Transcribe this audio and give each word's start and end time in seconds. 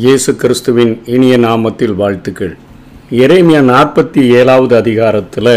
இயேசு 0.00 0.30
கிறிஸ்துவின் 0.40 0.90
இனிய 1.14 1.34
நாமத்தில் 1.44 1.94
வாழ்த்துக்கள். 2.00 2.52
இறைமையா 3.20 3.60
நாற்பத்தி 3.70 4.20
ஏழாவது 4.38 4.74
அதிகாரத்தில் 4.76 5.50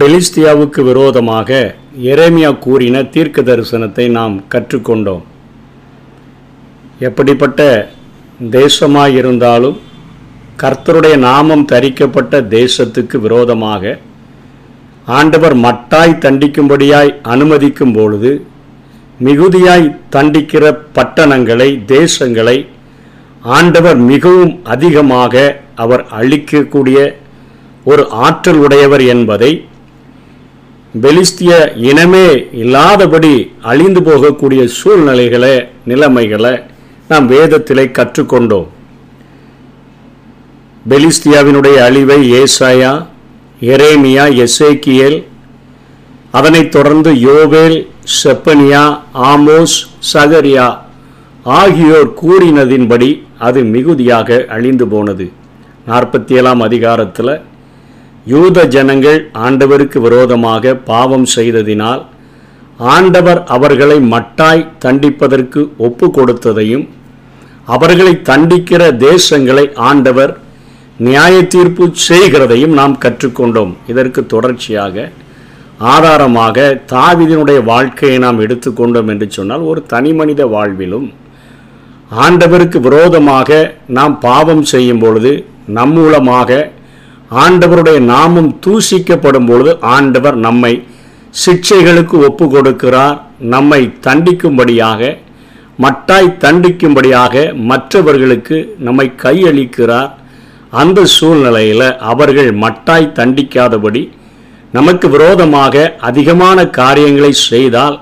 பெலிஸ்தியாவுக்கு 0.00 0.80
விரோதமாக 0.88 1.60
எரேமியா 2.10 2.50
கூறின 2.66 3.02
தீர்க்க 3.14 3.44
தரிசனத்தை 3.50 4.06
நாம் 4.18 4.34
கற்றுக்கொண்டோம். 4.54 5.24
எப்படிப்பட்ட 7.08 7.60
தேசமாக 8.58 9.16
இருந்தாலும் 9.20 9.80
கர்த்தருடைய 10.64 11.16
நாமம் 11.28 11.66
தரிக்கப்பட்ட 11.74 12.42
தேசத்துக்கு 12.58 13.18
விரோதமாக 13.26 13.98
ஆண்டவர் 15.20 15.56
மட்டாய் 15.66 16.20
தண்டிக்கும்படியாய் 16.26 17.12
அனுமதிக்கும் 17.34 17.96
பொழுது 17.98 18.32
மிகுதியாய் 19.20 19.86
தண்டிக்கிற 20.10 20.64
பட்டணங்களை 20.92 21.70
தேசங்களை 21.86 22.58
ஆண்டவர் 23.56 23.98
மிகவும் 24.10 24.54
அதிகமாக 24.64 25.34
அவர் 25.74 26.02
அழிக்கக்கூடிய 26.18 26.98
ஒரு 27.84 28.02
ஆற்றல் 28.10 28.56
உடையவர் 28.56 29.04
என்பதை 29.04 29.52
பெலிஸ்திய 30.94 31.52
இனமே 31.90 32.28
இல்லாதபடி 32.52 33.34
அழிந்து 33.62 34.00
போகக்கூடிய 34.00 34.64
சூழ்நிலைகளை 34.78 35.54
நிலைமைகளை 35.84 36.54
நாம் 37.08 37.26
வேதத்திலே 37.28 37.84
கற்றுக்கொண்டோம். 37.98 38.68
பெலிஸ்தியாவினுடைய 40.88 41.76
அழிவை 41.88 42.42
ஏசாயா 42.42 42.92
எரேமியா 43.60 44.24
எசேக்கியேல் 44.44 45.18
அதனைத் 46.30 46.70
தொடர்ந்து 46.70 47.10
யோவேல் 47.12 47.78
செப்பனியா 48.18 48.84
ஆமோஸ் 49.30 49.76
சகரியா 50.12 50.66
ஆகியோர் 51.58 52.08
கூறினதின்படி 52.20 53.10
அது 53.46 53.60
மிகுதியாக 53.74 54.38
அழிந்து 54.54 54.86
போனது. 54.92 55.26
நாற்பத்தி 55.90 56.32
ஏழாம் 56.38 56.62
அதிகாரத்தில் 56.66 57.32
யூத 58.32 58.64
ஜனங்கள் 58.74 59.20
ஆண்டவருக்கு 59.46 59.98
விரோதமாக 60.06 60.74
பாவம் 60.90 61.28
செய்ததினால் 61.36 62.02
ஆண்டவர் 62.94 63.40
அவர்களை 63.56 63.98
மட்டாய் 64.14 64.68
தண்டிப்பதற்கு 64.84 65.62
ஒப்பு 65.86 66.06
கொடுத்ததையும் 66.18 66.86
அவர்களை 67.74 68.14
தண்டிக்கிற 68.28 68.82
தேசங்களை 69.08 69.66
ஆண்டவர் 69.88 70.32
நியாய 71.06 71.34
தீர்ப்பு 71.54 71.84
செய்கிறதையும் 72.08 72.74
நாம் 72.80 72.96
கற்றுக்கொண்டோம். 73.04 73.72
இதற்கு 73.92 74.20
தொடர்ச்சியாக 74.34 74.96
ஆதாரமாக 75.80 76.80
தாவிதினுடைய 76.92 77.64
வாழ்க்கையை 77.64 78.18
நாம் 78.18 78.40
எடுத்துக்கொண்டோம் 78.40 79.08
என்று 79.08 79.30
சொன்னால் 79.30 79.60
ஒரு 79.60 79.82
தனி 79.86 80.12
மனித 80.12 80.46
வாழ்விலும் 80.46 81.12
ஆண்டவருக்கு 82.18 82.80
விரோதமாக 82.80 83.74
நாம் 83.86 84.18
பாவம் 84.18 84.62
செய்யும் 84.62 84.98
பொழுது 84.98 85.46
நம் 85.66 85.92
மூலமாக 85.92 86.70
ஆண்டவருடைய 87.30 87.98
நாமம் 87.98 88.58
தூசிக்கப்படும் 88.66 89.46
பொழுது 89.46 89.80
ஆண்டவர் 89.80 90.36
நம்மை 90.36 90.86
சிக்ஷைகளுக்கு 91.46 92.16
ஒப்பு 92.24 92.46
கொடுக்கிறார் 92.46 93.20
நம்மை 93.38 93.92
தண்டிக்கும்படியாக 94.00 95.16
மட்டாய் 95.78 96.36
தண்டிக்கும்படியாக 96.40 97.54
மற்றவர்களுக்கு 97.54 98.74
நம்மை 98.78 99.12
கையளிக்கிறார். 99.22 100.10
அந்த 100.70 101.04
சூழ்நிலையில் 101.04 101.98
அவர்கள் 101.98 102.54
மட்டாய் 102.54 103.12
தண்டிக்காதபடி 103.12 104.10
நமக்கு 104.72 105.06
விரோதமாக 105.08 105.74
அதிகமான 106.00 106.58
காரியங்களை 106.80 107.32
செய்தால் 107.48 107.96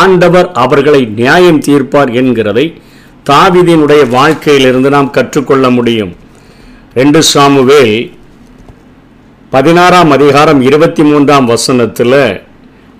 ஆண்டவர் 0.00 0.48
அவர்களை 0.52 1.00
நியாயம் 1.20 1.62
தீர்ப்பார் 1.66 2.10
என்கிறதை 2.20 2.66
தாவிதினுடைய 3.30 4.02
வாழ்க்கையிலிருந்து 4.08 4.90
நாம் 4.90 5.10
கற்றுக்கொள்ள 5.10 5.66
முடியும். 5.70 6.12
ரெண்டு 6.94 7.20
சாமுவேல் 7.22 7.94
பதினாறாம் 9.50 10.10
அதிகாரம் 10.10 10.60
இருபத்தி 10.60 11.02
மூன்றாம் 11.02 11.46
வசனத்தில் 11.46 12.18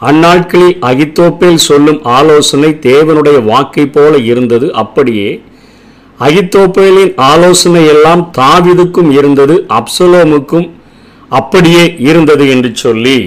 அந்நாட்களில் 0.00 0.76
அகித்தோப்பேல் 0.80 1.64
சொல்லும் 1.68 2.00
ஆலோசனை 2.18 2.70
தேவனுடைய 2.86 3.38
வாக்கை 3.44 3.84
போல 3.86 4.18
இருந்தது 4.22 4.66
அப்படியே 4.74 5.30
அகித்தோப்பேலின் 6.20 7.12
ஆலோசனை 7.30 7.82
எல்லாம் 7.86 8.22
தாவிதுக்கும் 8.38 9.10
இருந்தது 9.10 9.54
அப்சலோமுக்கும் 9.70 10.66
அப்படியே 11.40 11.84
இருந்தது 12.08 12.44
என்று 12.54 12.70
சொல்லி 12.84 13.18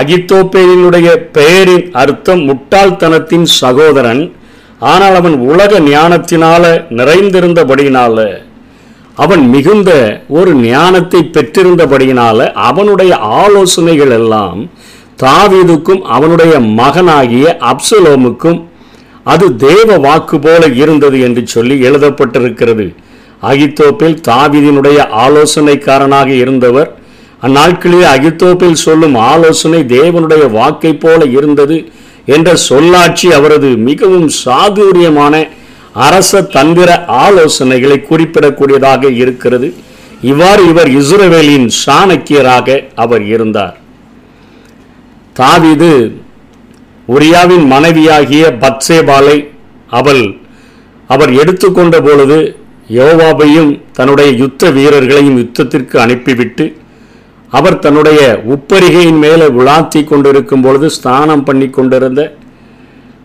அகித்தோப்பேலினுடைய 0.00 1.08
பெயரின் 1.36 1.86
அர்த்தம் 2.02 2.42
முட்டாள்தனத்தின் 2.48 3.46
சகோதரன். 3.60 4.22
ஆனால் 4.90 5.14
அவன் 5.20 5.36
உலக 5.50 5.78
ஞானத்தினால 5.86 6.64
நிறைந்திருந்தபடியினால 6.98 8.26
அவன் 9.16 9.44
மிகுந்த 9.48 9.90
ஒரு 10.38 10.50
ஞானத்தை 10.64 11.20
பெற்றிருந்தபடியினால 11.36 12.38
அவனுடைய 12.68 13.12
ஆலோசனைகள் 13.42 14.12
எல்லாம் 14.18 14.60
தாவீதுக்கும் 15.22 16.02
அவனுடைய 16.16 16.54
மகனாகிய 16.80 17.46
அப்சலோமுக்கும் 17.70 18.60
அது 19.32 19.46
தேவ 19.66 19.96
வாக்கு 19.98 20.36
போல 20.38 20.62
இருந்தது 20.82 21.16
என்று 21.20 21.42
சொல்லி 21.46 21.74
எழுதப்பட்டிருக்கிறது. 21.88 22.86
அகித்தோப்பில் 23.42 24.16
தாவீதினுடைய 24.28 24.98
ஆலோசனைக்காரனாக 25.24 26.28
இருந்தவர் 26.42 26.88
அந்நாட்களில் 27.42 28.06
அகித்தோப்பில் 28.14 28.82
சொல்லும் 28.84 29.16
ஆலோசனை 29.32 29.80
தேவனுடைய 29.96 30.44
வாக்கை 30.50 30.92
போல 30.94 31.20
இருந்தது 31.36 31.76
என்ற 32.34 32.48
சொல்லாட்சி 32.68 33.28
அவரது 33.32 33.68
மிகவும் 33.88 34.28
சாதுரியமான 34.44 35.34
அரச 36.06 36.40
தந்திர 36.56 36.90
ஆலோசனைகளை 37.24 37.98
குறிப்பிடக்கூடியதாக 38.08 39.10
இருக்கிறது. 39.22 39.68
இவ்வாறு 40.30 40.62
இவர் 40.68 40.90
இஸ்ரவேலின் 41.00 41.68
சாணக்கியராக 41.84 42.68
அவர் 42.94 43.24
இருந்தார். 43.34 43.76
தாவிது 45.36 45.92
உரியாவின் 47.08 47.66
மனைவியாகிய 47.66 48.44
பத்சேபாலை 48.62 49.36
அவள் 49.98 50.24
அவர் 51.06 51.32
எடுத்துக்கொண்ட 51.42 51.96
பொழுது 52.00 52.38
யோவாபையும் 52.98 53.70
தன்னுடைய 53.92 54.30
யுத்த 54.42 54.70
வீரர்களையும் 54.70 55.38
யுத்தத்திற்கு 55.42 55.96
அனுப்பிவிட்டு 56.04 56.66
அவர் 57.52 57.78
தன்னுடைய 57.78 58.20
உப்பரிகையின் 58.46 59.20
மேலே 59.20 59.46
விளாத்தி 59.50 60.00
கொண்டிருக்கும் 60.04 60.62
பொழுது 60.62 60.88
ஸ்நானம் 60.90 61.44
பண்ணி 61.44 61.68
கொண்டிருந்த 61.70 62.22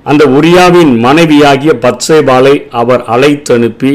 அந்த 0.06 0.24
உரியாவின் 0.28 0.94
மனைவியாகிய 1.00 1.74
பத்சேபாலை 1.84 2.56
அவர் 2.74 3.04
அழைத்தனுப்பி 3.08 3.94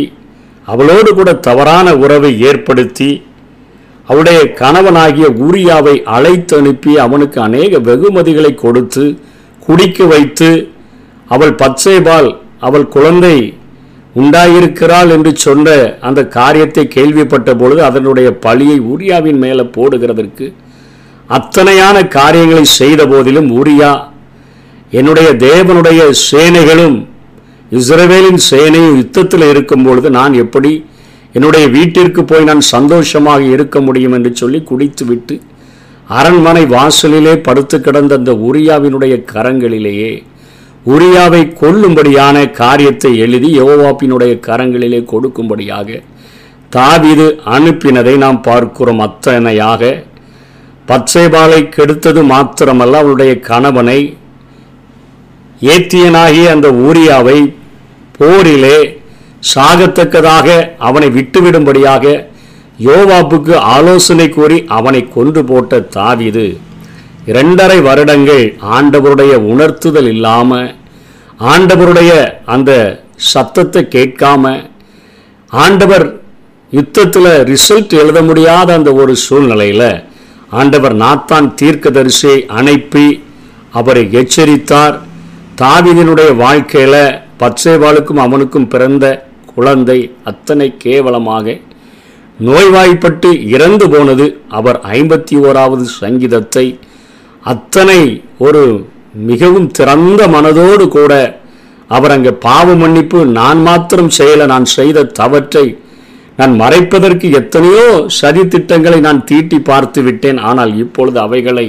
அவளோடு 0.68 1.10
கூட 1.14 1.30
தவறான 1.40 1.88
உறவை 1.96 2.32
ஏற்படுத்தி 2.40 3.10
அவருடைய 4.08 4.40
கணவனாகிய 4.52 5.26
உரியாவை 5.46 5.94
அழைத்தனுப்பி 6.16 6.92
அவனுக்கு 6.98 7.38
அநேக 7.40 7.78
வெகுமதிகளை 7.80 8.52
கொடுத்து 8.54 9.04
குடிக்க 9.62 10.04
வைத்து 10.04 10.50
அவள் 11.28 11.54
பச்சைபால் 11.54 12.30
அவள் 12.58 12.86
குழந்தை 12.88 13.36
உண்டாயிருக்கிறாள் 14.14 15.10
என்று 15.10 15.32
சொன்ன 15.36 15.74
அந்த 16.00 16.20
காரியத்தை 16.30 16.84
கேள்விப்பட்ட 16.88 17.50
பொழுது 17.54 17.80
அதனுடைய 17.82 18.28
பழியை 18.44 18.78
உரியாவின் 18.88 19.38
மேலே 19.38 19.64
போடுகிறதற்கு 19.76 20.46
அத்தனையான 21.30 21.96
காரியங்களை 22.08 22.64
செய்த 22.74 23.02
போதிலும் 23.06 23.48
உரியா 23.54 23.90
என்னுடைய 24.92 25.28
தேவனுடைய 25.40 26.02
சேனைகளும் 26.22 26.96
இஸ்ரவேலின் 27.72 28.40
சேனையும் 28.50 28.96
யுத்தத்தில் 28.96 29.46
இருக்கும் 29.48 29.84
பொழுது 29.84 30.08
நான் 30.10 30.34
எப்படி 30.34 30.72
என்னுடைய 31.34 31.64
வீட்டிற்கு 31.68 32.22
போய் 32.24 32.44
நான் 32.44 32.62
சந்தோஷமாக 32.70 33.42
இருக்க 33.46 33.78
முடியும் 33.80 34.14
என்று 34.14 34.30
சொல்லி 34.34 34.60
குடித்துவிட்டு 34.62 35.34
அரண்மனை 36.10 36.62
வாசலிலே 36.66 37.34
படுத்து 37.40 37.76
கிடந்த 37.80 38.12
அந்த 38.14 38.32
உரியாவினுடைய 38.46 39.14
கரங்களிலேயே 39.32 40.12
உரியாவை 40.92 41.42
கொல்லும்படியான 41.60 42.36
காரியத்தை 42.60 43.10
எழுதி 43.24 43.48
யோவாப்பினுடைய 43.60 44.32
கரங்களிலே 44.46 45.00
கொடுக்கும்படியாக 45.12 45.88
தாவிது 46.76 47.26
அனுப்பினதை 47.56 48.14
நாம் 48.16 48.40
பார்க்கிறோம் 48.42 49.02
அத்தனையாக. 49.06 49.82
பச்சைபாலை 50.88 51.60
கெடுத்தது 51.76 52.22
மாத்திரமல்ல 52.32 53.00
அவளுடைய 53.02 53.32
கணவனை 53.48 53.98
ஏத்தியனாகிய 55.74 56.52
அந்த 56.54 56.68
ஊரியாவை 56.86 57.38
போரிலே 58.18 58.78
சாகத்தக்கதாக 59.54 60.46
அவனை 60.78 61.08
விட்டுவிடும்படியாக 61.16 62.04
யோவாப்புக்கு 62.86 63.54
ஆலோசனை 63.76 64.28
கூறி 64.28 64.58
அவனை 64.78 65.02
கொண்டு 65.08 65.40
போட்ட 65.44 65.78
தாவிது. 65.96 66.46
இரண்டரை 67.26 67.78
வருடங்கள் 67.86 68.44
ஆண்டவருடைய 68.74 69.32
உணர்த்துதல் 69.52 70.08
இல்லாமல் 70.14 70.68
ஆண்டவருடைய 71.40 72.12
அந்த 72.44 73.02
சத்தத்தை 73.16 73.88
கேட்காம 73.90 74.70
ஆண்டவர் 75.52 76.20
யுத்தத்தில் 76.70 77.24
ரிசல்ட் 77.24 77.88
எழுத 77.88 78.22
முடியாத 78.22 78.74
அந்த 78.74 78.92
ஒரு 78.92 79.16
சூழ்நிலையில் 79.16 80.02
ஆண்டவர் 80.50 80.96
நாத்தான் 80.96 81.54
தீர்க்கதரிசியை 81.60 82.46
அனுப்பி 82.46 83.22
அவரை 83.70 84.08
எச்சரித்தார். 84.12 85.00
தாவீதினுடைய 85.60 86.36
வாழ்க்கையில் 86.36 87.20
பச்சைவாளுக்கும் 87.40 88.22
அவனுக்கும் 88.24 88.68
பிறந்த 88.68 89.30
குழந்தை 89.54 90.14
அத்தனை 90.24 90.76
கேவலமாக 90.76 91.56
நோய்வாய்ப்பட்டு 92.40 93.48
இறந்து 93.48 93.90
போனது. 93.90 94.40
அவர் 94.48 94.80
ஐம்பத்தி 94.80 95.36
ஓராவது 95.38 95.84
சங்கீதத்தை 96.00 96.80
அத்தனை 97.42 98.22
ஒரு 98.38 98.86
மிகவும் 99.14 99.68
திறந்த 99.78 100.22
மனதோடு 100.34 100.84
கூட 100.88 101.12
அவர் 101.96 102.14
அங்கே 102.14 102.32
பாவ 102.46 102.74
மன்னிப்பு 102.74 103.18
நான் 103.40 103.60
மாத்திரம் 103.68 104.10
செய்யலை 104.18 104.46
நான் 104.46 104.66
செய்த 104.76 105.04
தவற்றை 105.20 105.66
நான் 106.38 106.54
மறைப்பதற்கு 106.62 107.26
எத்தனையோ 107.38 107.86
சதி 108.18 108.42
திட்டங்களை 108.48 108.98
நான் 109.06 109.24
தீட்டி 109.30 109.58
பார்த்து 109.68 110.00
விட்டேன். 110.02 110.38
ஆனால் 110.48 110.72
இப்பொழுது 110.82 111.18
அவைகளை 111.26 111.68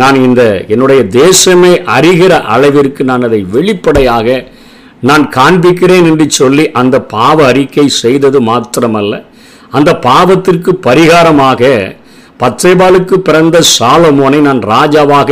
நான் 0.00 0.16
இந்த 0.26 0.42
என்னுடைய 0.68 1.00
தேசமே 1.22 1.72
அறிகிற 1.96 2.32
அளவிற்கு 2.54 3.02
நான் 3.10 3.26
அதை 3.28 3.40
வெளிப்படையாக 3.56 4.36
நான் 5.08 5.24
காண்பிக்கிறேன் 5.36 6.08
என்று 6.10 6.26
சொல்லி 6.40 6.64
அந்த 6.80 6.96
பாவ 7.14 7.36
அறிக்கை 7.50 7.86
செய்தது 8.02 8.40
மாத்திரமல்ல. 8.50 9.14
அந்த 9.78 9.90
பாவத்திற்கு 10.06 10.72
பரிகாரமாக 10.86 11.60
பச்சைபாலுக்கு 12.42 13.16
பிறந்த 13.28 13.56
சாலமோனை 13.76 14.40
நான் 14.48 14.62
ராஜாவாக 14.74 15.30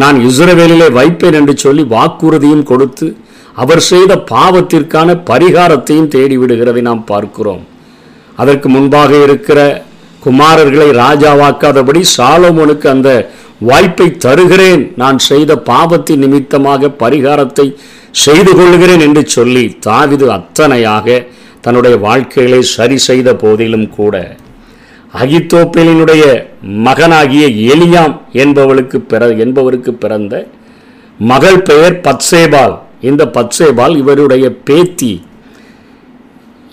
நான் 0.00 0.16
இஸ்ரவேலிலே 0.28 0.88
வைப்பேன் 0.92 1.36
என்று 1.40 1.54
சொல்லி 1.64 1.82
வாக்குறுதியும் 1.94 2.68
கொடுத்து 2.70 3.06
அவர் 3.62 3.82
செய்த 3.90 4.12
பாவத்திற்கான 4.30 5.16
பரிகாரத்தையும் 5.30 6.12
தேடி 6.14 6.36
விடுகிறதை 6.38 6.82
நாம் 6.88 7.02
பார்க்கிறோம். 7.04 7.62
அதற்கு 8.36 8.68
முன்பாக 8.68 9.10
இருக்கிற 9.26 9.58
குமாரர்களை 10.24 10.88
ராஜாவாக்காதபடி 11.02 12.02
சாலோமோனுக்கு 12.16 12.86
அந்த 12.94 13.10
வாய்ப்பை 13.68 14.08
தருகிறேன். 14.24 14.84
நான் 15.02 15.18
செய்த 15.30 15.52
பாவத்தின் 15.70 16.22
நிமித்தமாக 16.24 16.90
பரிகாரத்தை 17.02 17.66
செய்து 18.24 18.52
கொள்கிறேன் 18.58 19.04
என்று 19.06 19.22
சொல்லி 19.36 19.64
தாவிது 19.86 20.26
அத்தனையாக 20.38 21.06
தன்னுடைய 21.66 21.96
வாழ்க்கைகளை 22.06 22.62
சரி 22.76 22.98
செய்த 23.08 23.28
போதிலும் 23.42 23.88
கூட 23.98 24.14
அகித்தோப்பேலினுடைய 25.14 26.44
மகனாகிய 26.60 27.74
எலியாம் 27.74 28.20
என்பவளுக்கு 28.32 28.96
பிற 28.96 29.28
என்பவருக்கு 29.28 29.94
பிறந்த 29.94 30.48
மகள் 31.18 31.62
பெயர் 31.62 32.00
பத்சேபால். 32.00 32.78
இந்த 33.00 33.24
பத்சேபால் 33.24 33.96
இவருடைய 33.96 34.54
பேத்தி. 34.64 35.22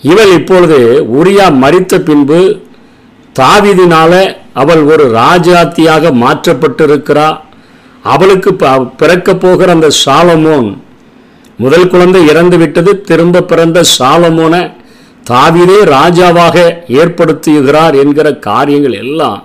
இவள் 0.02 0.32
இப்பொழுது 0.32 0.78
உரியா 1.14 1.50
மறித்த 1.62 1.98
பின்பு 1.98 2.60
தாவிதினால 3.38 4.34
அவள் 4.52 4.82
ஒரு 4.82 5.10
ராஜாத்தியாக 5.10 6.12
மாற்றப்பட்டிருக்கிறாள் 6.14 7.40
அவளுக்கு 8.02 8.54
ப- 8.54 8.80
பிறக்கப் 8.84 9.40
போகிற 9.40 9.72
அந்த 9.72 9.88
சாலமோன் 10.06 10.78
முதல் 11.58 11.88
குழந்தை 11.88 12.26
இறந்து 12.26 12.58
விட்டது 12.58 13.00
திரும்ப 13.00 13.42
பிறந்த 13.42 13.82
சாலமோனை 13.98 14.79
தாவிதே 15.30 15.78
ராஜாவாக 15.96 16.56
ஏற்படுத்துகிறார் 17.00 17.94
என்கிற 17.94 18.28
காரியங்கள் 18.38 18.92
எல்லாம் 18.92 19.40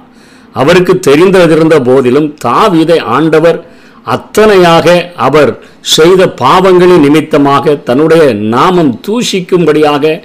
அவருக்கு 0.53 0.93
தெரிந்திருந்த 0.99 1.77
போதிலும் 1.81 2.29
தாவிதை 2.45 2.99
ஆண்டவர் 3.07 3.59
அத்தனையாக 4.07 4.87
அவர் 5.15 5.51
செய்த 5.95 6.21
பாவங்களின் 6.41 6.99
நிமித்தமாக 6.99 7.75
தன்னுடைய 7.75 8.23
நாமம் 8.33 8.99
தூஷிக்கும்படியாக 9.07 10.21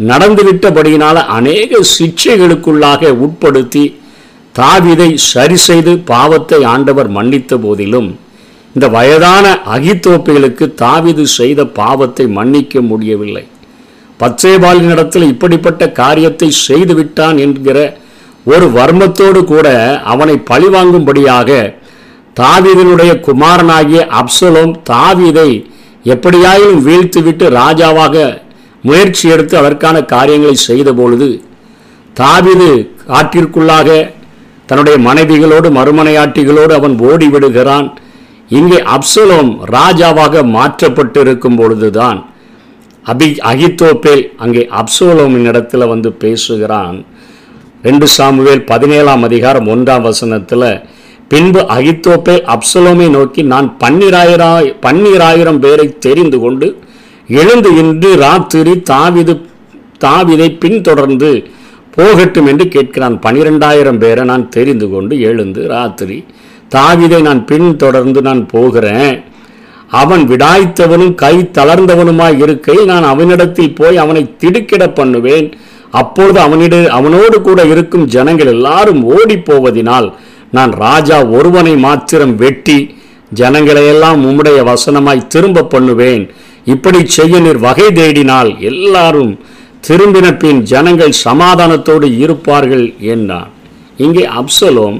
நடந்துவிட்டபடியினால் 0.00 1.20
அநேக 1.28 1.80
சிக்ஷைகளுக்குள்ளாக 1.98 3.10
உட்படுத்தி 3.24 3.84
தாவிதை 4.54 5.14
சரி 5.14 5.56
செய்து 5.56 5.92
பாவத்தை 5.98 6.64
ஆண்டவர் 6.64 7.08
மன்னித்த 7.08 7.54
போதிலும் 7.56 8.10
இந்த 8.74 8.86
வயதான 8.88 9.46
அகித்தோப்பிகளுக்கு 9.74 10.66
தாவிது 10.82 11.24
செய்த 11.38 11.60
பாவத்தை 11.80 12.24
மன்னிக்க 12.28 12.80
முடியவில்லை. 12.80 13.44
பச்சைபாலினிடத்தில் 14.16 15.22
இப்படிப்பட்ட 15.22 15.90
காரியத்தை 15.90 16.50
செய்து 16.50 16.94
விட்டான் 16.94 17.38
என்கிற 17.38 17.98
ஒரு 18.44 18.70
வர்மத்தோடு 18.70 19.44
கூட 19.44 19.98
அவனை 20.04 20.42
பழிவாங்கும்படியாக 20.50 21.74
தாவீதனுடைய 22.40 23.20
குமாரனாகிய 23.20 24.08
அப்சலோம் 24.20 24.80
தாவீதை 24.90 25.66
எப்படியாயும் 26.04 26.82
வீழ்த்திவிட்டு 26.82 27.48
ராஜாவாக 27.48 28.42
முயற்சி 28.82 29.28
எடுத்து 29.28 29.56
அதற்கான 29.56 30.02
காரியங்களை 30.02 30.54
செய்த 30.54 30.92
பொழுது 30.92 31.42
தாவீது 32.14 32.92
காட்டிற்குள்ளாக 33.08 34.12
தன்னுடைய 34.66 34.98
மனைவிகளோடு 34.98 35.70
மறுமனையாட்டிகளோடு 35.70 36.72
அவன் 36.72 36.98
ஓடிவிடுகிறான். 36.98 37.96
இங்கே 38.48 38.82
அப்சலோம் 38.82 39.58
ராஜாவாக 39.72 40.44
மாற்றப்பட்டிருக்கும் 40.44 41.56
பொழுதுதான் 41.56 42.33
அபி 43.12 43.26
அகித்தோப்பேல் 43.50 44.22
அங்கே 44.44 44.62
அப்சோலோமின் 44.80 45.48
இடத்துல 45.50 45.86
வந்து 45.88 46.10
பேசுகிறான். 46.22 46.98
ரெண்டு 47.86 48.06
சாமுவேல் 48.16 48.62
பதினேழாம் 48.70 49.24
அதிகாரம் 49.28 49.66
ஒன்றாம் 49.74 50.04
வசனத்தில் 50.08 50.68
பின்பு 51.28 51.60
அகித்தோப்பேல் 51.76 52.46
அப்சலோமை 52.54 53.08
நோக்கி 53.16 53.42
நான் 53.52 53.68
பன்னிராயிரம் 53.82 54.70
பன்னிராயிரம் 54.86 55.60
பேரை 55.64 55.86
தெரிந்து 56.06 56.38
கொண்டு 56.44 56.68
எழுந்து 57.40 57.70
இன்று 57.82 58.10
ராத்திரி 58.24 58.72
தாவிது 58.92 59.34
தாவிதை 60.04 60.48
பின்தொடர்ந்து 60.62 61.30
போகட்டும் 61.96 62.48
என்று 62.52 62.64
கேட்கிறான். 62.74 63.16
பன்னிரெண்டாயிரம் 63.26 63.98
பேரை 63.98 64.24
நான் 64.24 64.48
தெரிந்து 64.48 64.88
கொண்டு 64.88 65.20
எழுந்து 65.20 65.62
ராத்திரி 65.74 66.18
தாவிதை 66.74 67.20
நான் 67.28 67.44
பின்தொடர்ந்து 67.44 68.22
நான் 68.28 68.42
போகிறேன். 68.46 69.16
அவன் 69.90 70.22
விடாய்த்தவனும் 70.30 71.14
கை 71.22 71.34
தளர்ந்தவனுமாய் 71.58 72.40
இருக்கையில் 72.44 72.90
நான் 72.92 73.06
அவனிடத்தில் 73.12 73.76
போய் 73.80 73.96
அவனை 74.04 74.22
திடுக்கிட 74.42 74.84
பண்ணுவேன். 74.88 75.48
அப்பொழுது 76.00 76.38
அவனிட 76.40 76.74
அவனோடு 76.98 77.36
கூட 77.40 77.60
இருக்கும் 77.72 78.06
ஜனங்கள் 78.14 78.50
எல்லாரும் 78.54 79.02
ஓடிப் 79.16 79.46
போவதினால் 79.48 80.08
நான் 80.56 80.72
ராஜா 80.84 81.18
ஒருவனை 81.36 81.74
மாத்திரம் 81.84 82.34
வெட்டி 82.42 82.78
ஜனங்களையெல்லாம் 83.40 84.18
உம்முடைய 84.26 84.58
வசனமாய் 84.70 85.28
திரும்ப 85.34 85.66
பண்ணுவேன். 85.74 86.24
இப்படி 86.74 87.00
செய்ய 87.16 87.40
நீர் 87.44 87.60
வகை 87.66 87.88
தேடினால் 87.98 88.50
எல்லாரும் 88.70 89.32
திரும்பின 89.86 90.26
பின் 90.42 90.60
ஜனங்கள் 90.72 91.14
சமாதானத்தோடு 91.24 92.08
இருப்பார்கள் 92.24 92.86
என்றான். 93.14 93.50
இங்கே 93.96 94.24
அப்சலோம் 94.40 94.98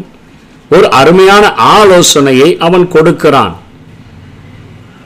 ஒரு 0.70 0.86
அருமையான 1.00 1.44
ஆலோசனையை 1.76 2.50
அவன் 2.66 2.86
கொடுக்கிறான். 2.88 3.54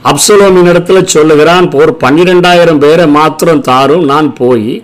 அப்சலோமின் 0.03 0.69
இடத்துல 0.71 1.05
சொல்லுகிறான் 1.05 1.71
ஒரு 1.71 1.97
பன்னிரெண்டாயிரம் 2.03 2.77
பேரை 2.77 3.07
மாத்திரம் 3.07 3.61
தாரும் 3.61 4.05
நான் 4.05 4.33
போய். 4.33 4.83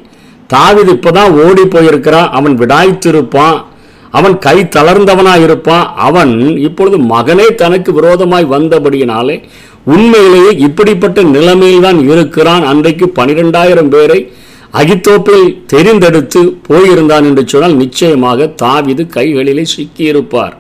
தாவிது 0.54 0.92
இப்போதான் 0.96 1.46
ஓடி 1.46 1.66
போயிருக்கிறான் 1.66 2.30
அவன் 2.30 2.58
விடாய்த்திருப்பான் 2.58 3.64
அவன் 4.12 4.38
கை 4.38 4.58
தளர்ந்தவனாக 4.76 5.44
இருப்பான் 5.44 5.94
அவன் 5.96 6.58
இப்பொழுது 6.58 6.98
மகனே 6.98 7.56
தனக்கு 7.56 7.94
விரோதமாய் 7.94 8.46
வந்தபடியினாலே 8.46 9.44
உண்மையிலேயே 9.84 10.52
இப்படிப்பட்ட 10.58 11.22
நிலைமையில் 11.22 11.82
தான் 11.82 12.10
இருக்கிறான். 12.10 12.64
அன்றைக்கு 12.64 13.12
பனிரெண்டாயிரம் 13.16 13.90
பேரை 13.90 14.34
அகித்தோப்பில் 14.74 15.58
தெரிந்தெடுத்து 15.74 16.54
போயிருந்தான் 16.70 17.24
என்று 17.24 17.48
சொன்னால் 17.48 17.76
நிச்சயமாக 17.76 18.54
தாவிது 18.64 19.08
கைகளிலே 19.08 19.66
சிக்கியிருப்பார். 19.78 20.56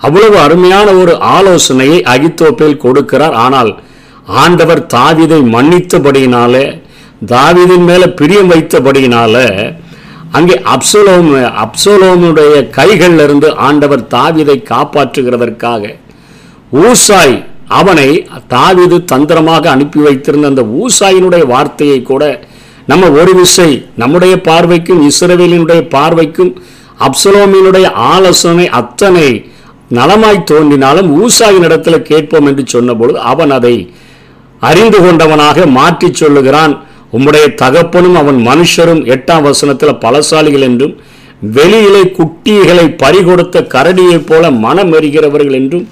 அவ்வளவு 0.00 0.36
அருமையான 0.38 0.88
ஒரு 0.92 1.14
ஆலோசனையை 1.36 1.98
அகித்தோப்பேல் 2.14 2.82
கொடுக்கிறார். 2.84 3.36
ஆனால் 3.36 3.70
ஆண்டவர் 4.42 4.82
தாவிதை 4.86 5.40
மன்னித்தபடியினாலே 5.54 6.64
தாவிதின் 7.26 7.84
மேலே 7.84 8.06
பிரியம் 8.12 8.50
வைத்தபடியினால 8.52 9.36
அங்கே 10.32 10.56
அப்சலோம் 10.74 11.30
அப்சலோமுடைய 11.64 12.54
கைகளில் 12.70 13.22
இருந்து 13.22 13.48
ஆண்டவர் 13.58 14.02
தாவிதை 14.06 14.56
காப்பாற்றுகிறதற்காக 14.70 15.82
ஊசாய் 16.82 17.36
அவனை 17.68 18.08
தாவிது 18.48 18.96
தந்திரமாக 19.04 19.70
அனுப்பி 19.70 20.00
வைத்திருந்த 20.00 20.48
அந்த 20.48 20.62
ஊசாயினுடைய 20.80 21.44
வார்த்தையை 21.46 22.02
கூட 22.02 22.24
நம்ம 22.86 23.08
ஒரு 23.10 23.32
விசை 23.34 23.70
நம்முடைய 23.94 24.34
பார்வைக்கும் 24.40 25.00
இஸ்ரவேலினுடைய 25.08 25.80
பார்வைக்கும் 25.88 26.52
அப்சலோமினுடைய 27.00 27.86
ஆலோசனை 28.12 28.66
அத்தனை 28.70 29.28
நலமாய் 29.90 30.46
தோன்றினாலும் 30.50 31.08
ஊசாயின் 31.20 31.66
இடத்துல 31.68 31.96
கேட்போம் 32.02 32.46
என்று 32.46 32.64
சொன்னபொழுது 32.72 33.18
அவன் 33.32 33.50
அதை 33.50 33.76
அறிந்து 34.60 34.98
கொண்டவனாக 34.98 35.66
மாற்றிச் 35.70 36.14
சொல்லுகிறான். 36.14 36.74
உம்முடைய 37.16 37.54
தகப்பனும் 37.54 38.14
அவன் 38.14 38.38
மனுஷரும் 38.46 39.02
எட்டாம் 39.14 39.42
வசனத்தில் 39.42 40.00
பலசாலிகள் 40.04 40.66
என்றும் 40.68 40.94
வெளியிலே 41.56 42.02
குட்டிகளை 42.18 42.86
பறிகொடுத்த 43.02 43.62
கரடியைப் 43.74 44.26
போல 44.26 44.50
மனம் 44.50 44.92
எறிகிறவர்கள் 44.92 45.58
என்றும் 45.60 45.88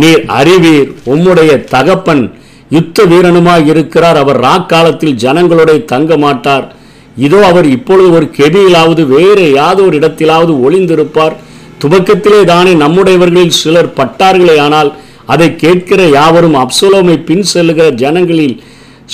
நீர் 0.00 0.22
அறிவீர் 0.38 0.90
உம்முடைய 1.06 1.52
தகப்பன் 1.74 2.22
யுத்த 2.70 3.04
வீரனுமாய் 3.04 3.66
இருக்கிறார். 3.66 4.16
அவர் 4.16 4.40
ராக்காலத்தில் 4.40 5.16
ஜனங்களோட 5.24 5.70
தங்க 5.84 6.16
மாட்டார். 6.16 6.66
இதோ 7.16 7.46
அவர் 7.46 7.68
இப்பொழுது 7.76 8.12
ஒரு 8.12 8.26
கெபியிலாவது 8.36 9.02
வேறு 9.06 9.52
யாதோ 9.52 9.82
ஒரு 9.82 9.96
இடத்திலாவது 9.98 10.52
ஒளிந்திருப்பார். 10.66 11.34
துவக்கத்திலே 11.80 12.40
தானே 12.44 12.72
நம்முடையவர்களில் 12.74 13.58
சிலர் 13.58 13.94
பட்டார்களே 13.94 14.56
ஆனால் 14.60 14.90
அதை 15.26 15.48
கேட்கிற 15.56 16.00
யாவரும் 16.10 16.56
அப்சலோமை 16.60 17.16
பின் 17.24 17.44
செல்லுகிற 17.50 17.86
ஜனங்களில் 17.96 18.56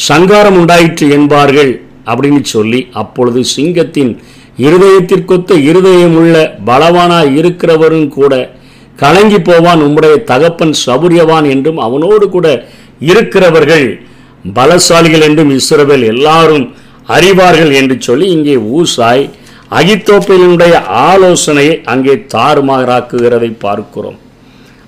சங்காரம் 0.06 0.56
உண்டாயிற்று 0.56 1.06
என்பார்கள் 1.10 1.72
அப்படின்னு 2.06 2.42
சொல்லி 2.46 2.80
அப்பொழுது 2.94 3.40
சிங்கத்தின் 3.52 4.12
இருதயத்திற்கொத்த 4.58 5.58
இருதயமுள்ள 5.70 6.36
பலவானாய் 6.66 7.32
இருக்கிறவரும் 7.38 8.08
கூட 8.08 8.34
கலங்கி 8.96 9.38
போவான் 9.40 9.80
உம்முடைய 9.80 10.16
தகப்பன் 10.24 10.74
சபுரியவான் 10.86 11.46
என்றும் 11.50 11.78
அவனோடு 11.78 12.26
கூட 12.28 12.46
இருக்கிறவர்கள் 13.06 13.86
பலசாலிகள் 14.54 15.24
என்றும் 15.28 15.50
இஸ்ரவேல் 15.50 16.06
எல்லாரும் 16.06 16.66
அறிவார்கள் 17.08 17.72
என்று 17.72 17.96
சொல்லி 18.00 18.26
இங்கே 18.30 18.56
ஊசாய் 18.72 19.24
அகித்தோப்பினுடைய 19.70 20.74
ஆலோசனையை 20.88 21.82
அங்கே 21.92 22.14
தாறுமாறாக்குகிறதை 22.34 23.50
பார்க்கிறோம். 23.58 24.18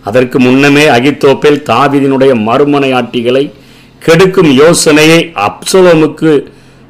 அதற்கு 0.05 0.39
முன்னமே 0.39 0.85
அகித்தோப்பேல் 0.87 1.59
தாவிதினுடைய 1.71 2.33
மறுமனையாட்டிகளை 2.49 3.45
கெடுக்கும் 4.03 4.51
யோசனையை 4.51 5.33
அப்சலோமுக்கு 5.47 6.33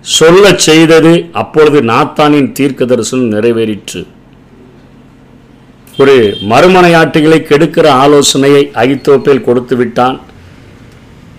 சொல்ல 0.03 0.55
செய்தது 0.57 1.13
அப்பொழுது 1.33 1.83
நாத்தானின் 1.83 2.53
தீர்க்க 2.53 2.85
தரிசனம் 2.85 3.33
நிறைவேறிற்று. 3.33 4.07
ஒரு 5.99 6.17
மறுமனையாட்டிகளை 6.51 7.39
கெடுக்கிற 7.43 7.87
ஆலோசனையை 7.91 8.71
அகித்தோப்பேல் 8.83 9.47
கொடுத்து 9.47 9.77
விட்டான். 9.77 10.21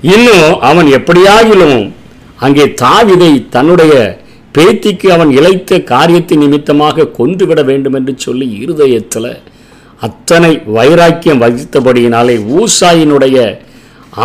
இன்னும் 0.01 0.59
அவன் 0.59 0.89
எப்படியாகிலும் 0.97 1.93
அங்கே 2.37 2.65
தாவிதை 2.81 3.49
தன்னுடைய 3.49 3.93
பேத்திக்கு 4.55 5.07
அவன் 5.11 5.31
இழைத்த 5.31 5.81
காரியத்தின் 5.83 6.39
நிமித்தமாக 6.39 7.09
கொன்றுவிட 7.11 7.61
வேண்டும் 7.63 7.95
என்று 7.95 8.13
சொல்லி 8.17 8.47
இருதயத்தில் 8.59 9.31
அத்தனை 10.01 10.51
வைராக்கியம் 10.73 11.41
வகித்தபடியினாலே 11.43 12.35
ஊசாயினுடைய 12.55 13.37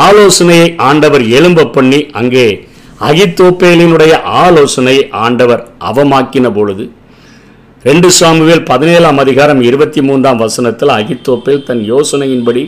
ஆலோசனையை 0.03 0.69
ஆண்டவர் 0.81 1.25
எலும்ப 1.31 1.71
பண்ணி 1.71 2.01
அங்கே 2.13 2.47
அகித்தோப்பேலினுடைய 3.01 4.13
ஆலோசனையை 4.43 5.05
ஆண்டவர் 5.19 5.63
அவமாக்கின 5.83 6.51
பொழுது 6.53 6.85
ரெண்டு 7.85 8.09
சாமுவேல் 8.11 8.63
பதினேழாம் 8.63 9.19
அதிகாரம் 9.19 9.61
இருபத்தி 9.61 10.01
மூன்றாம் 10.03 10.39
வசனத்தில் 10.39 10.93
அகித்தோப்பேல் 10.93 11.65
தன் 11.65 11.83
யோசனையின்படி 11.85 12.63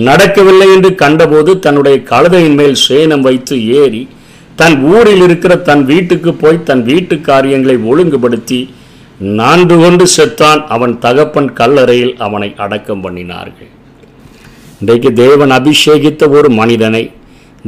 நடக்கவில்லை 0.00 0.68
என்று 0.72 0.90
கண்டபோது 0.94 1.52
தன்னுடைய 1.58 1.96
கழுதையின் 2.02 2.56
மேல் 2.56 2.78
சேனம் 2.86 3.20
வைத்து 3.20 3.56
ஏறி 3.74 4.02
தன் 4.60 4.76
ஊரில் 4.94 5.22
இருக்கிற 5.26 5.52
தன் 5.68 5.84
வீட்டுக்கு 5.90 6.30
போய் 6.42 6.66
தன் 6.68 6.82
வீட்டு 6.90 7.14
காரியங்களை 7.28 7.76
ஒழுங்குபடுத்தி 7.90 8.60
நான்கு 9.38 9.76
கொண்டு 9.82 10.04
செத்தான் 10.16 10.60
அவன் 10.74 10.94
தகப்பன் 11.04 11.50
கல்லறையில் 11.58 12.14
அவனை 12.26 12.48
அடக்கம் 12.64 13.02
பண்ணினார்கள். 13.04 13.70
இன்றைக்கு 14.80 15.10
தேவன் 15.22 15.52
அபிஷேகித்த 15.58 16.28
ஒரு 16.38 16.48
மனிதனை 16.60 17.02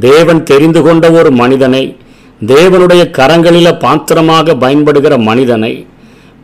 தேவன் 0.06 0.40
தெரிந்து 0.50 0.80
கொண்ட 0.86 1.06
ஒரு 1.18 1.30
மனிதனை 1.42 1.82
தேவனுடைய 2.52 3.02
கரங்களில 3.18 3.68
பாத்திரமாக 3.84 4.54
பயன்படுகிற 4.64 5.14
மனிதனை 5.28 5.72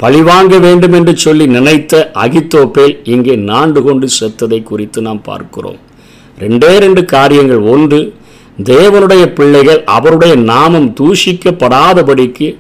பழிவாங்க 0.03 0.55
வேண்டும் 0.67 0.95
என்று 0.99 1.13
சொல்லி 1.25 1.45
நினைத்த 1.57 1.95
அகித்தோப்பேல் 2.25 2.95
இங்கே 3.15 3.35
நாண்டு 3.51 3.81
கொண்டு 3.89 4.07
செத்ததை 4.19 4.61
குறித்து 4.71 5.01
நாம் 5.09 5.23
பார்க்கிறோம். 5.31 5.79
ரெண்டே 6.45 6.73
ரெண்டு 6.85 7.03
காரியங்கள். 7.15 7.63
ஒன்று 7.75 8.01
தேவனுடைய 8.63 9.27
பிள்ளைகள் 9.27 9.83
அவருடைய 9.85 10.35
நாமம் 10.35 10.95
தூஷிக்கப்படாதபடிக்கு 11.01 12.57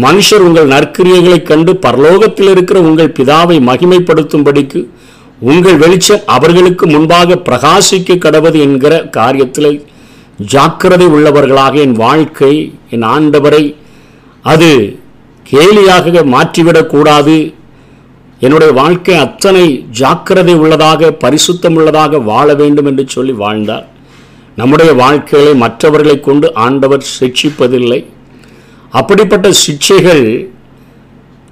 மனுஷர் 0.00 0.36
உங்கள் 0.36 0.68
நற்கிரியைகளைக் 0.68 1.42
கண்டு 1.42 1.72
பரலோகத்தில் 1.72 2.50
இருக்கிற 2.50 2.80
உங்கள் 2.80 3.12
பிதாவை 3.12 3.58
மகிமைப்படுத்தும்படிக்கு 3.58 4.88
உங்கள் 5.40 5.76
வெளிச்சம் 5.76 6.20
அவர்களுக்கு 6.26 6.86
முன்பாக 6.86 7.34
பிரகாசிக்க 7.34 8.16
கடவது 8.16 8.60
என்கிற 8.60 9.04
காரியத்தில் 9.16 9.84
ஜாக்கிரதை 10.46 11.06
உள்ளவர்களாக 11.06 11.74
என் 11.74 11.92
வாழ்க்கை 11.92 12.74
என் 12.90 13.02
ஆண்டவரை 13.02 13.74
அது 14.42 14.98
கேலியாக 15.50 16.24
மாற்றிவிடக்கூடாது. 16.24 17.54
என்னுடைய 18.40 18.72
வாழ்க்கை 18.72 19.14
அத்தனை 19.14 19.86
ஜாக்கிரதை 19.90 20.54
உள்ளதாக 20.54 21.16
பரிசுத்தம் 21.24 21.74
உள்ளதாக 21.74 22.18
வாழ 22.18 22.54
வேண்டும் 22.54 22.86
என்று 22.86 23.04
சொல்லி 23.08 23.32
வாழ்ந்தார். 23.32 23.86
நம்முடைய 24.58 24.90
வாழ்க்கைகளை 24.94 25.52
மற்றவர்களை 25.56 26.16
கொண்டு 26.20 26.46
ஆண்டவர் 26.62 27.04
சிக்ஷிப்பதில்லை 27.12 28.00
அப்படிப்பட்ட 28.92 29.48
சிக்ஷைகள் 29.62 30.24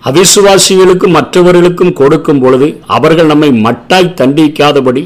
அவிசுவாசிகளுக்கும் 0.03 1.17
மற்றவர்களுக்கும் 1.17 1.93
கொடுக்கும் 1.93 2.41
பொழுது 2.41 2.69
அவர்கள் 2.89 3.31
நம்மை 3.31 3.51
மட்டாய் 3.61 4.15
தண்டிக்காதபடி 4.15 5.03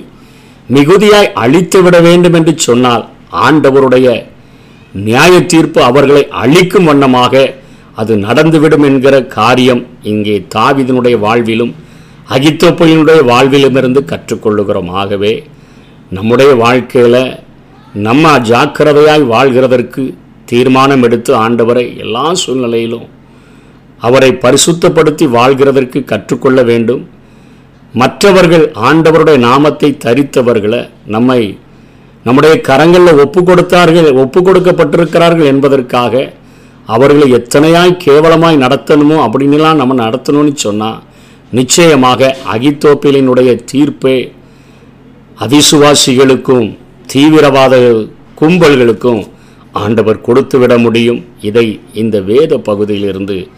மிகுதியாய் 0.68 1.30
அழித்து 1.34 1.78
விட 1.82 1.96
வேண்டும் 2.00 2.32
என்று 2.32 2.52
சொன்னால் 2.58 3.04
ஆண்டவருடைய 3.38 4.08
நியாய 4.98 5.34
தீர்ப்பு 5.44 5.80
அவர்களை 5.82 6.22
அழிக்கும் 6.42 6.84
வண்ணமாக 6.84 7.44
அது 7.94 8.12
நடந்துவிடும் 8.18 8.84
என்கிற 8.84 9.16
காரியம் 9.34 9.82
இங்கே 10.02 10.36
தாவிதனுடைய 10.54 11.16
வாழ்விலும் 11.18 11.72
அகித்தோப்பையினுடைய 12.30 13.20
வாழ்விலுமிருந்து 13.24 14.00
கற்றுக்கொள்ளுகிறோம் 14.04 14.92
ஆகவே 14.94 15.32
நம்முடைய 16.08 16.50
வாழ்க்கையில் 16.56 17.20
நம்ம 17.94 18.38
ஜாக்கிரதையாய் 18.38 19.22
வாழ்கிறதற்கு 19.22 20.14
தீர்மானம் 20.44 21.02
எடுத்து 21.02 21.36
ஆண்டவரை 21.36 21.96
எல்லா 21.96 22.34
சூழ்நிலையிலும் 22.34 23.04
அவரை 23.98 24.30
பரிசுத்தப்படுத்தி 24.32 25.26
வாழ்கிறதற்கு 25.26 26.04
கற்றுக்கொள்ள 26.04 26.62
வேண்டும். 26.62 27.08
மற்றவர்கள் 27.92 28.72
ஆண்டவருடைய 28.74 29.38
நாமத்தை 29.38 29.96
தரித்தவர்களை 30.04 30.88
நம்மை 31.06 31.58
நம்முடைய 32.24 32.60
கரங்களில் 32.60 33.20
ஒப்பு 33.20 33.44
கொடுத்தார்கள் 33.44 34.12
ஒப்பு 34.12 34.40
கொடுக்கப்பட்டிருக்கிறார்கள் 34.40 35.46
என்பதற்காக 35.46 36.32
அவர்களை 36.84 37.32
எத்தனையாய் 37.32 38.00
கேவலமாய் 38.04 38.56
நடத்தணுமோ 38.56 39.18
அப்படின்னுலாம் 39.26 39.76
நம்ம 39.76 40.08
நடத்தணும்னு 40.08 40.54
சொன்னால் 40.54 41.02
நிச்சயமாக 41.50 42.36
அகித்தோப்பிலினுடைய 42.52 43.64
தீர்ப்பே 43.72 44.32
அதிசுவாசிகளுக்கும் 45.40 46.76
தீவிரவாத 47.06 48.04
கும்பல்களுக்கும் 48.40 49.22
ஆண்டவர் 49.72 50.20
கொடுத்துவிட 50.20 50.78
முடியும். 50.78 51.24
இதை 51.40 51.80
இந்த 51.92 52.20
வேத 52.20 52.58
பகுதியிலிருந்து 52.68 53.48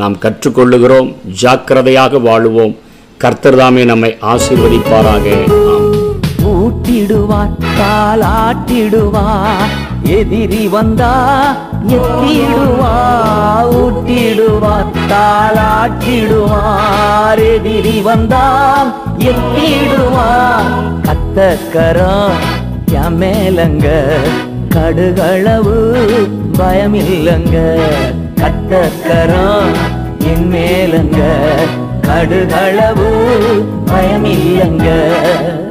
நாம் 0.00 0.16
கற்றுக்கொள்ளுகிறோம். 0.24 1.14
ஜாக்கிரதையாக 1.42 2.18
வாழுவோம். 2.18 2.74
கர்த்தர் 3.18 3.56
தாமே 3.56 3.84
நம்மை 3.84 4.16
ஆசீர்வதிப்பாராக. 4.32 5.26
ஊட்டிடுவார் 6.52 7.54
தாளாட்டிடுவார். 7.78 9.72
எதிரி 10.18 10.68
வந்தா 10.68 11.12
எத்திடுவா 11.96 12.92
ஊட்டிடுவார் 13.80 14.90
தாளாட்டிடுவார். 15.12 17.42
எதிரி 17.54 17.96
வந்தா 18.08 18.44
எத்திடுவார் 19.30 20.68
கத்தக்கரம் 21.06 22.53
என் 22.94 23.18
மேலங்க. 23.22 24.06
கடுகளவு 24.68 25.94
பயமில்லைங்க. 26.58 27.78
கத்தக்கரம் 28.34 29.72
என் 30.18 30.52
மேலங்க. 30.52 31.20
கடுகளவு 32.06 33.10
பயமில்லைங்க. 33.86 34.88